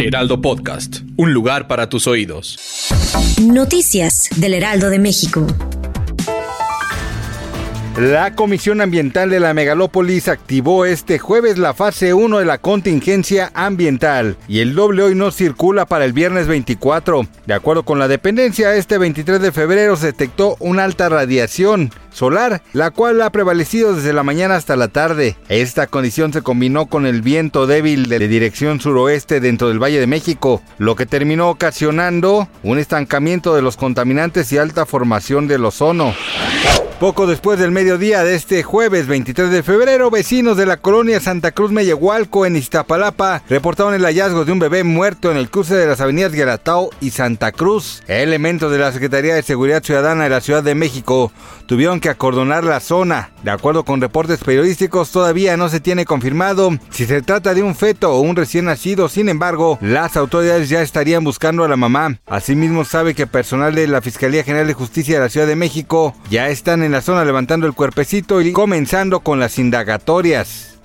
[0.00, 2.58] Heraldo Podcast, un lugar para tus oídos.
[3.42, 5.46] Noticias del Heraldo de México.
[7.98, 13.50] La Comisión Ambiental de la Megalópolis activó este jueves la fase 1 de la contingencia
[13.52, 17.26] ambiental y el doble hoy no circula para el viernes 24.
[17.44, 22.62] De acuerdo con la dependencia, este 23 de febrero se detectó una alta radiación solar,
[22.72, 25.36] la cual ha prevalecido desde la mañana hasta la tarde.
[25.48, 30.06] Esta condición se combinó con el viento débil de dirección suroeste dentro del Valle de
[30.06, 36.14] México, lo que terminó ocasionando un estancamiento de los contaminantes y alta formación del ozono.
[37.00, 41.50] Poco después del mediodía de este jueves 23 de febrero, vecinos de la colonia Santa
[41.52, 45.86] Cruz Mellehualco en Iztapalapa reportaron el hallazgo de un bebé muerto en el cruce de
[45.86, 48.02] las avenidas Gueratao y Santa Cruz.
[48.06, 51.32] Elementos de la Secretaría de Seguridad Ciudadana de la Ciudad de México
[51.64, 53.30] tuvieron que acordonar la zona.
[53.44, 57.74] De acuerdo con reportes periodísticos, todavía no se tiene confirmado si se trata de un
[57.74, 59.08] feto o un recién nacido.
[59.08, 62.18] Sin embargo, las autoridades ya estarían buscando a la mamá.
[62.26, 66.14] Asimismo, sabe que personal de la Fiscalía General de Justicia de la Ciudad de México
[66.28, 70.78] ya están en la zona levantando el cuerpecito y comenzando con las indagatorias.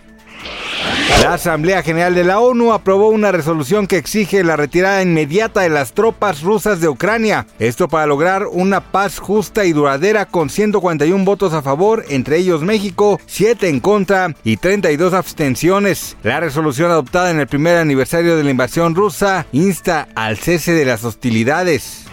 [1.21, 5.69] La Asamblea General de la ONU aprobó una resolución que exige la retirada inmediata de
[5.69, 7.47] las tropas rusas de Ucrania.
[7.57, 12.61] Esto para lograr una paz justa y duradera con 141 votos a favor, entre ellos
[12.61, 16.17] México, 7 en contra y 32 abstenciones.
[16.21, 20.85] La resolución adoptada en el primer aniversario de la invasión rusa insta al cese de
[20.85, 22.04] las hostilidades.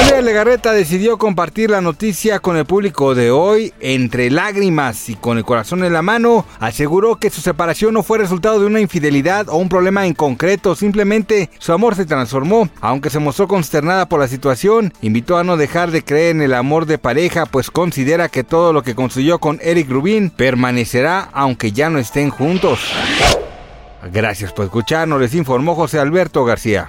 [0.00, 3.72] Andrea Legarreta decidió compartir la noticia con el público de hoy.
[3.80, 8.18] Entre lágrimas y con el corazón en la mano, aseguró que su separación no fue
[8.18, 12.68] resultado de una infidelidad o un problema en concreto, simplemente su amor se transformó.
[12.80, 16.54] Aunque se mostró consternada por la situación, invitó a no dejar de creer en el
[16.54, 21.72] amor de pareja, pues considera que todo lo que construyó con Eric Rubin permanecerá aunque
[21.72, 22.80] ya no estén juntos.
[24.12, 26.88] Gracias por escucharnos, les informó José Alberto García.